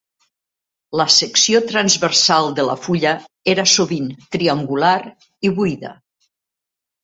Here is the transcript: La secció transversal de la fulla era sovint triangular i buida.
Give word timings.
La 1.01 1.05
secció 1.15 1.61
transversal 1.73 2.49
de 2.61 2.67
la 2.71 2.77
fulla 2.87 3.13
era 3.55 3.69
sovint 3.77 4.11
triangular 4.39 4.99
i 5.51 5.57
buida. 5.63 5.97